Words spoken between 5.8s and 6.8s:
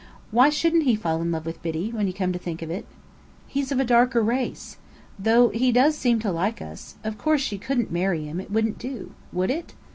seem so like